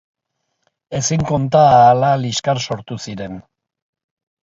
Ezin 1.01 1.27
konta 1.33 1.63
ahala 1.67 2.11
liskar 2.25 2.65
sortu 2.67 3.01
ziren. 3.07 3.41